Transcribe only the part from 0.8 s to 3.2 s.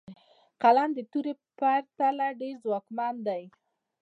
د تورې په پرتله ډېر ځواکمن